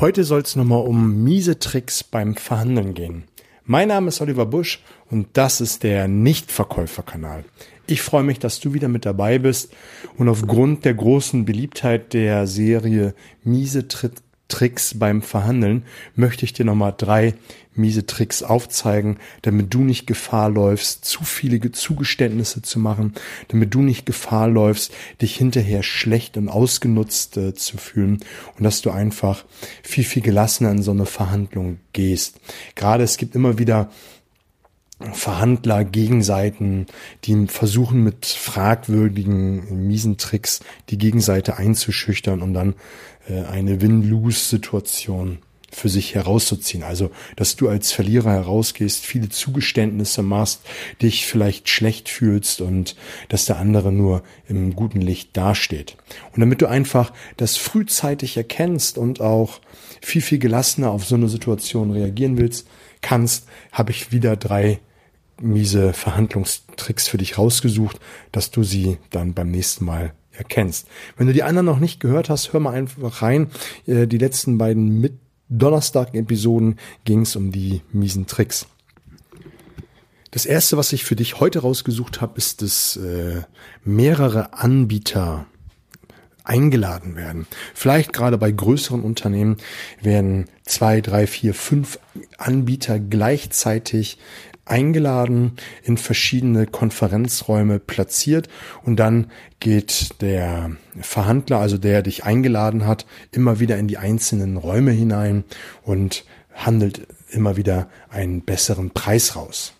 [0.00, 3.24] Heute soll es nochmal um miese Tricks beim Verhandeln gehen.
[3.64, 7.44] Mein Name ist Oliver Busch und das ist der Nichtverkäuferkanal.
[7.86, 9.72] Ich freue mich, dass du wieder mit dabei bist
[10.18, 13.86] und aufgrund der großen Beliebtheit der Serie Miese
[14.48, 15.84] Tricks beim Verhandeln
[16.14, 17.34] möchte ich dir nochmal drei
[17.74, 23.14] miese Tricks aufzeigen, damit du nicht Gefahr läufst, zu viele Zugeständnisse zu machen,
[23.48, 28.20] damit du nicht Gefahr läufst, dich hinterher schlecht und ausgenutzt äh, zu fühlen
[28.56, 29.44] und dass du einfach
[29.82, 32.40] viel, viel gelassener in so eine Verhandlung gehst.
[32.74, 33.90] Gerade es gibt immer wieder
[35.12, 36.86] Verhandler, Gegenseiten,
[37.24, 42.74] die versuchen mit fragwürdigen, miesen Tricks die Gegenseite einzuschüchtern und dann
[43.28, 45.38] äh, eine Win-Lose-Situation
[45.74, 46.82] für sich herauszuziehen.
[46.82, 50.62] Also, dass du als Verlierer herausgehst, viele Zugeständnisse machst,
[51.02, 52.96] dich vielleicht schlecht fühlst und
[53.28, 55.96] dass der andere nur im guten Licht dasteht.
[56.32, 59.60] Und damit du einfach das frühzeitig erkennst und auch
[60.00, 62.68] viel, viel gelassener auf so eine Situation reagieren willst,
[63.00, 64.78] kannst, habe ich wieder drei
[65.40, 68.00] miese Verhandlungstricks für dich rausgesucht,
[68.32, 70.88] dass du sie dann beim nächsten Mal erkennst.
[71.16, 73.50] Wenn du die anderen noch nicht gehört hast, hör mal einfach rein.
[73.86, 75.14] Äh, die letzten beiden mit
[75.48, 78.66] Donnerstag-Episoden ging es um die miesen Tricks.
[80.30, 83.42] Das erste, was ich für dich heute rausgesucht habe, ist, dass äh,
[83.84, 85.46] mehrere Anbieter
[86.42, 87.46] eingeladen werden.
[87.72, 89.56] Vielleicht gerade bei größeren Unternehmen
[90.02, 91.98] werden zwei, drei, vier, fünf
[92.36, 94.18] Anbieter gleichzeitig
[94.66, 98.48] eingeladen, in verschiedene Konferenzräume platziert
[98.82, 104.56] und dann geht der Verhandler, also der dich eingeladen hat, immer wieder in die einzelnen
[104.56, 105.44] Räume hinein
[105.82, 109.74] und handelt immer wieder einen besseren Preis raus.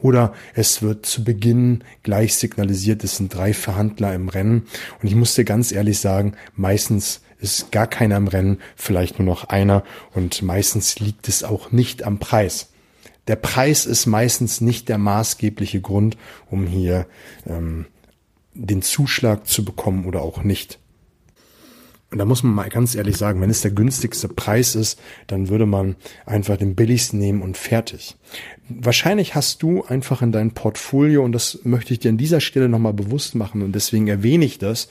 [0.00, 4.66] Oder es wird zu Beginn gleich signalisiert, es sind drei Verhandler im Rennen.
[5.00, 9.26] Und ich muss dir ganz ehrlich sagen, meistens ist gar keiner im Rennen, vielleicht nur
[9.26, 9.82] noch einer.
[10.14, 12.71] Und meistens liegt es auch nicht am Preis
[13.28, 16.16] der Preis ist meistens nicht der maßgebliche Grund,
[16.50, 17.06] um hier
[17.46, 17.86] ähm,
[18.54, 20.78] den Zuschlag zu bekommen oder auch nicht.
[22.10, 25.48] Und da muss man mal ganz ehrlich sagen, wenn es der günstigste Preis ist, dann
[25.48, 25.96] würde man
[26.26, 28.16] einfach den billigsten nehmen und fertig.
[28.68, 32.68] Wahrscheinlich hast du einfach in deinem Portfolio, und das möchte ich dir an dieser Stelle
[32.68, 34.88] nochmal bewusst machen, und deswegen erwähne ich das,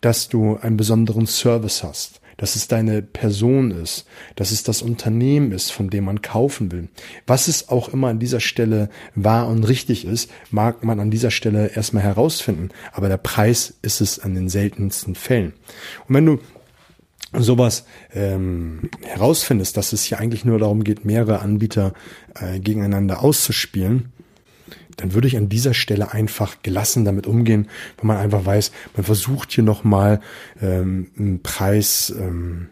[0.00, 4.04] dass du einen besonderen Service hast dass es deine Person ist,
[4.34, 6.88] dass es das Unternehmen ist, von dem man kaufen will.
[7.24, 11.30] Was es auch immer an dieser Stelle wahr und richtig ist, mag man an dieser
[11.30, 12.70] Stelle erstmal herausfinden.
[12.90, 15.52] Aber der Preis ist es an den seltensten Fällen.
[16.08, 16.40] Und wenn du
[17.32, 21.92] sowas ähm, herausfindest, dass es hier eigentlich nur darum geht, mehrere Anbieter
[22.34, 24.10] äh, gegeneinander auszuspielen,
[24.96, 29.04] dann würde ich an dieser Stelle einfach gelassen damit umgehen, wenn man einfach weiß, man
[29.04, 30.20] versucht hier nochmal
[30.60, 32.68] ähm, einen Preis, ähm,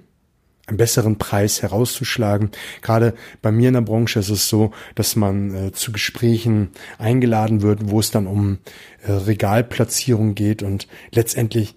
[0.67, 2.51] einen besseren Preis herauszuschlagen.
[2.83, 7.63] Gerade bei mir in der Branche ist es so, dass man äh, zu Gesprächen eingeladen
[7.63, 8.59] wird, wo es dann um
[9.03, 11.75] äh, Regalplatzierung geht und letztendlich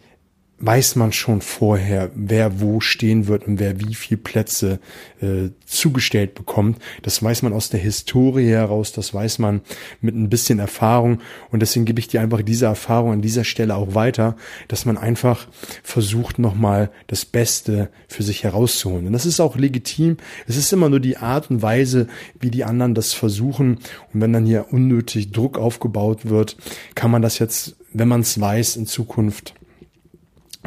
[0.66, 4.80] weiß man schon vorher, wer wo stehen wird und wer wie viel Plätze
[5.22, 6.80] äh, zugestellt bekommt.
[7.02, 9.60] Das weiß man aus der Historie heraus, das weiß man
[10.00, 11.20] mit ein bisschen Erfahrung
[11.52, 14.38] und deswegen gebe ich dir einfach diese Erfahrung an dieser Stelle auch weiter,
[14.70, 15.48] dass man einfach
[15.84, 19.08] versucht nochmal das Beste für sich herauszuholen.
[19.08, 20.16] Und das ist auch legitim.
[20.48, 22.08] Es ist immer nur die Art und Weise,
[22.40, 23.80] wie die anderen das versuchen
[24.14, 26.56] und wenn dann hier unnötig Druck aufgebaut wird,
[26.96, 29.56] kann man das jetzt, wenn man es weiß, in Zukunft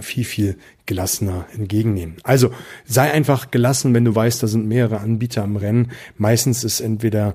[0.01, 2.17] viel, viel gelassener entgegennehmen.
[2.23, 2.51] Also
[2.85, 5.91] sei einfach gelassen, wenn du weißt, da sind mehrere Anbieter am Rennen.
[6.17, 7.35] Meistens ist entweder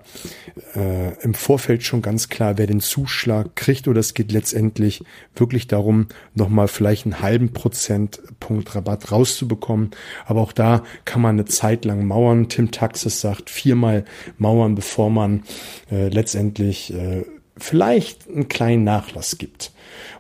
[0.75, 5.03] äh, im Vorfeld schon ganz klar, wer den Zuschlag kriegt, oder es geht letztendlich
[5.35, 9.91] wirklich darum, nochmal vielleicht einen halben Prozentpunkt Rabatt rauszubekommen.
[10.25, 12.47] Aber auch da kann man eine Zeit lang mauern.
[12.47, 14.05] Tim Taxis sagt, viermal
[14.37, 15.43] mauern, bevor man
[15.91, 17.25] äh, letztendlich äh,
[17.57, 19.71] vielleicht einen kleinen Nachlass gibt.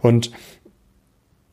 [0.01, 0.31] Und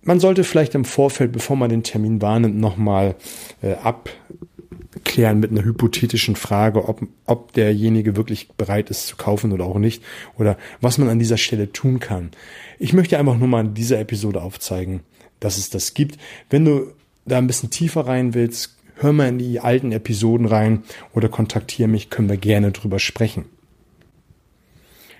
[0.09, 3.15] man sollte vielleicht im Vorfeld, bevor man den Termin wahrnimmt, nochmal
[3.61, 9.67] äh, abklären mit einer hypothetischen Frage, ob, ob derjenige wirklich bereit ist zu kaufen oder
[9.67, 10.03] auch nicht
[10.39, 12.31] oder was man an dieser Stelle tun kann.
[12.79, 15.01] Ich möchte einfach nur mal in dieser Episode aufzeigen,
[15.41, 16.19] dass es das gibt.
[16.49, 16.87] Wenn du
[17.27, 21.87] da ein bisschen tiefer rein willst, hör mal in die alten Episoden rein oder kontaktiere
[21.87, 23.45] mich, können wir gerne drüber sprechen.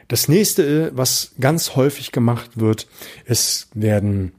[0.09, 2.87] Das nächste, was ganz häufig gemacht wird,
[3.27, 4.33] es werden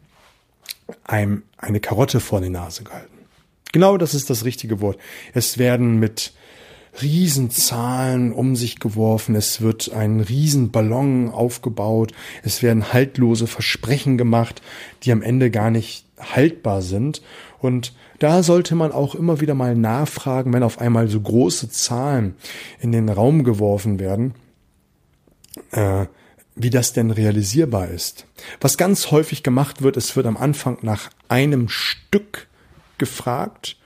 [1.04, 3.18] einem eine Karotte vor die Nase gehalten.
[3.72, 4.98] Genau das ist das richtige Wort.
[5.34, 6.34] Es werden mit
[7.02, 12.14] Riesenzahlen um sich geworfen, es wird ein Riesenballon aufgebaut,
[12.44, 14.62] es werden haltlose Versprechen gemacht,
[15.04, 17.22] die am Ende gar nicht haltbar sind
[17.60, 22.36] Und da sollte man auch immer wieder mal nachfragen, wenn auf einmal so große Zahlen
[22.80, 24.34] in den Raum geworfen werden,
[25.72, 26.06] äh,
[26.56, 28.26] wie das denn realisierbar ist.
[28.62, 32.48] Was ganz häufig gemacht wird, es wird am Anfang nach einem Stück
[32.98, 33.78] gefragt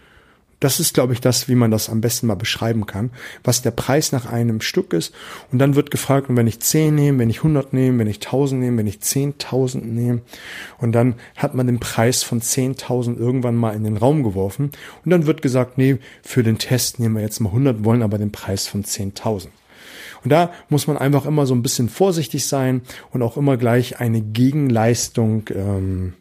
[0.63, 3.11] das ist, glaube ich, das, wie man das am besten mal beschreiben kann,
[3.43, 5.13] was der Preis nach einem Stück ist.
[5.51, 8.61] Und dann wird gefragt, wenn ich 10 nehme, wenn ich 100 nehme, wenn ich 1000
[8.61, 10.21] nehme, wenn ich 10.000 nehme.
[10.77, 14.71] Und dann hat man den Preis von 10.000 irgendwann mal in den Raum geworfen.
[15.03, 18.17] Und dann wird gesagt, nee, für den Test nehmen wir jetzt mal 100, wollen aber
[18.17, 19.47] den Preis von 10.000.
[20.23, 22.81] Und da muss man einfach immer so ein bisschen vorsichtig sein
[23.11, 26.13] und auch immer gleich eine Gegenleistung ähm,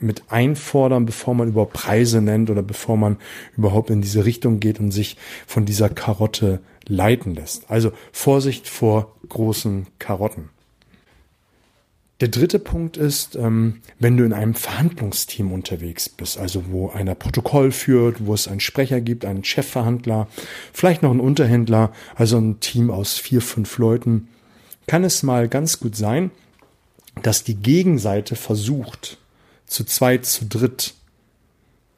[0.00, 3.16] mit einfordern, bevor man überhaupt Preise nennt oder bevor man
[3.56, 5.16] überhaupt in diese Richtung geht und sich
[5.46, 7.70] von dieser Karotte leiten lässt.
[7.70, 10.50] Also Vorsicht vor großen Karotten.
[12.24, 17.14] Der dritte Punkt ist, ähm, wenn du in einem Verhandlungsteam unterwegs bist, also wo einer
[17.14, 20.26] Protokoll führt, wo es einen Sprecher gibt, einen Chefverhandler,
[20.72, 24.28] vielleicht noch einen Unterhändler, also ein Team aus vier, fünf Leuten,
[24.86, 26.30] kann es mal ganz gut sein,
[27.20, 29.18] dass die Gegenseite versucht,
[29.66, 30.94] zu zweit, zu dritt,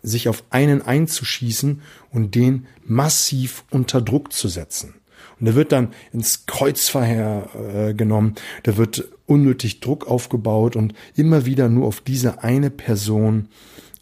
[0.03, 4.95] sich auf einen einzuschießen und den massiv unter Druck zu setzen.
[5.39, 11.47] Und der wird dann ins Kreuzverhör äh, genommen, da wird unnötig Druck aufgebaut und immer
[11.47, 13.49] wieder nur auf diese eine Person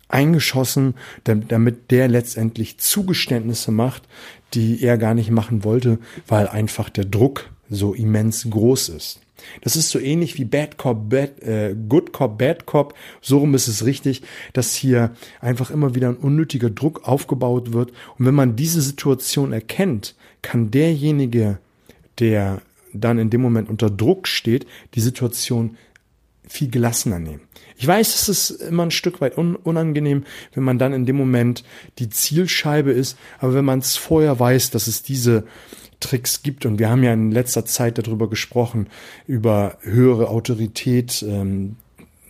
[0.09, 0.95] eingeschossen,
[1.25, 4.05] damit der letztendlich Zugeständnisse macht,
[4.53, 5.99] die er gar nicht machen wollte,
[6.29, 9.21] weil einfach der Druck so immens groß ist.
[9.61, 12.95] Das ist so ähnlich wie Bad Cop, Bad, äh, Good Cop, Bad Cop.
[13.21, 14.23] So rum ist es richtig,
[14.53, 15.11] dass hier
[15.41, 17.91] einfach immer wieder ein unnötiger Druck aufgebaut wird.
[18.19, 21.59] Und wenn man diese Situation erkennt, kann derjenige,
[22.21, 22.63] der
[22.93, 25.77] dann in dem Moment unter Druck steht, die Situation
[26.47, 27.41] viel gelassener nehmen.
[27.77, 31.65] Ich weiß, es ist immer ein Stück weit unangenehm, wenn man dann in dem Moment
[31.99, 35.45] die Zielscheibe ist, aber wenn man es vorher weiß, dass es diese
[35.99, 36.67] Tricks gibt.
[36.67, 38.89] Und wir haben ja in letzter Zeit darüber gesprochen,
[39.27, 41.77] über höhere Autorität ähm,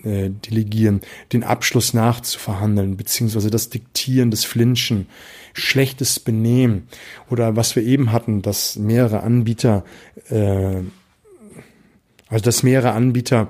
[0.05, 1.01] äh, delegieren,
[1.33, 5.06] den Abschluss nachzuverhandeln, beziehungsweise das Diktieren, das Flinchen,
[5.53, 6.89] schlechtes Benehmen
[7.31, 9.85] oder was wir eben hatten, dass mehrere Anbieter,
[10.29, 10.83] äh,
[12.29, 13.49] also dass mehrere Anbieter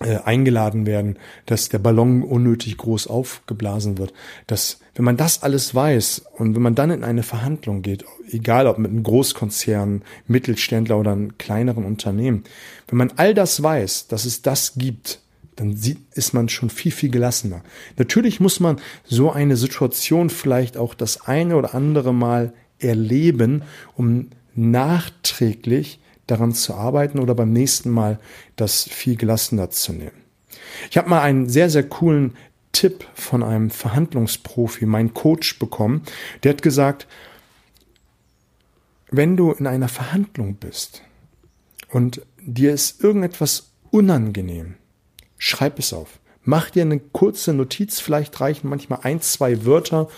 [0.00, 4.14] eingeladen werden, dass der Ballon unnötig groß aufgeblasen wird.
[4.46, 8.66] Dass, wenn man das alles weiß und wenn man dann in eine Verhandlung geht, egal
[8.66, 12.44] ob mit einem Großkonzern, Mittelständler oder einem kleineren Unternehmen,
[12.88, 15.20] wenn man all das weiß, dass es das gibt,
[15.56, 17.62] dann sieht, ist man schon viel, viel gelassener.
[17.98, 23.62] Natürlich muss man so eine Situation vielleicht auch das eine oder andere Mal erleben,
[23.96, 26.00] um nachträglich
[26.30, 28.18] daran zu arbeiten oder beim nächsten Mal
[28.56, 30.24] das viel gelassener zu nehmen.
[30.90, 32.36] Ich habe mal einen sehr, sehr coolen
[32.72, 36.02] Tipp von einem Verhandlungsprofi, mein Coach, bekommen.
[36.42, 37.06] Der hat gesagt,
[39.10, 41.02] wenn du in einer Verhandlung bist
[41.88, 44.76] und dir ist irgendetwas unangenehm,
[45.36, 46.20] schreib es auf.
[46.42, 50.08] Mach dir eine kurze Notiz, vielleicht reichen manchmal ein, zwei Wörter,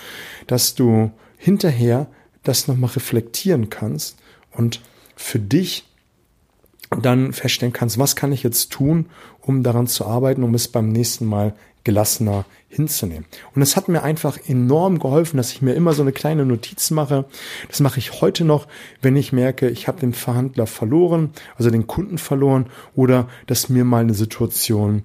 [0.47, 2.07] dass du hinterher
[2.43, 4.19] das nochmal reflektieren kannst
[4.53, 4.81] und
[5.17, 5.89] für dich
[7.01, 9.07] dann feststellen kannst, was kann ich jetzt tun,
[9.41, 11.55] um daran zu arbeiten, um es beim nächsten Mal
[11.85, 13.27] gelassener hinzunehmen.
[13.55, 16.91] Und es hat mir einfach enorm geholfen, dass ich mir immer so eine kleine Notiz
[16.91, 17.27] mache.
[17.69, 18.67] Das mache ich heute noch,
[19.03, 23.85] wenn ich merke, ich habe den Verhandler verloren, also den Kunden verloren oder dass mir
[23.85, 25.03] mal eine Situation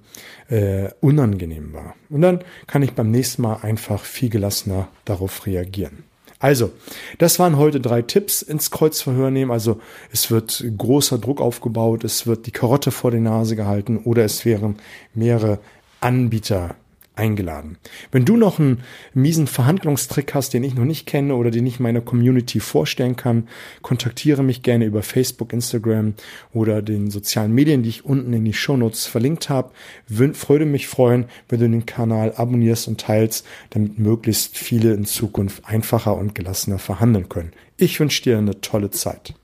[0.48, 1.94] äh, unangenehm war.
[2.08, 6.07] Und dann kann ich beim nächsten Mal einfach viel gelassener darauf reagieren.
[6.40, 6.70] Also,
[7.18, 9.50] das waren heute drei Tipps ins Kreuzverhör nehmen.
[9.50, 9.80] Also,
[10.12, 14.44] es wird großer Druck aufgebaut, es wird die Karotte vor die Nase gehalten oder es
[14.44, 14.76] wären
[15.14, 15.58] mehrere
[16.00, 16.76] Anbieter
[17.18, 17.78] eingeladen.
[18.12, 18.80] Wenn du noch einen
[19.12, 23.48] miesen Verhandlungstrick hast, den ich noch nicht kenne oder den ich meiner Community vorstellen kann,
[23.82, 26.14] kontaktiere mich gerne über Facebook, Instagram
[26.52, 29.72] oder den sozialen Medien, die ich unten in die Shownotes verlinkt habe.
[30.06, 35.64] Würde mich freuen, wenn du den Kanal abonnierst und teilst, damit möglichst viele in Zukunft
[35.66, 37.52] einfacher und gelassener verhandeln können.
[37.76, 39.34] Ich wünsche dir eine tolle Zeit.